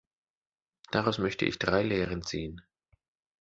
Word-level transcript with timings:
Daraus 0.89 1.19
möchte 1.19 1.45
ich 1.45 1.59
drei 1.59 1.83
Lehren 1.83 2.23
ziehen. 2.23 2.63